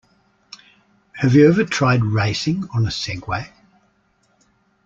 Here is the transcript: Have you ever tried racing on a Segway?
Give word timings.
Have 1.11 1.35
you 1.35 1.47
ever 1.47 1.63
tried 1.63 2.03
racing 2.03 2.67
on 2.73 2.85
a 2.87 2.89
Segway? 2.89 3.49